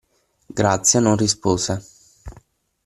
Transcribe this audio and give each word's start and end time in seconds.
Grazia 0.49 0.99
non 0.99 1.15
rispose. 1.15 1.79